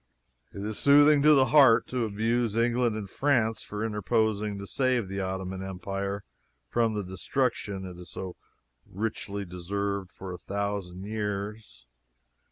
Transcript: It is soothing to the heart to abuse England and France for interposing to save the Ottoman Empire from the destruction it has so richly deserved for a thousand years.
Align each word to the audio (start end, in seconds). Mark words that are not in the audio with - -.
It 0.51 0.65
is 0.65 0.79
soothing 0.79 1.21
to 1.21 1.35
the 1.35 1.45
heart 1.53 1.85
to 1.89 2.05
abuse 2.05 2.55
England 2.55 2.95
and 2.97 3.07
France 3.07 3.61
for 3.61 3.85
interposing 3.85 4.57
to 4.57 4.65
save 4.65 5.07
the 5.07 5.21
Ottoman 5.21 5.61
Empire 5.61 6.23
from 6.67 6.95
the 6.95 7.03
destruction 7.03 7.85
it 7.85 7.93
has 7.97 8.09
so 8.09 8.35
richly 8.87 9.45
deserved 9.45 10.11
for 10.11 10.33
a 10.33 10.39
thousand 10.39 11.03
years. 11.03 11.85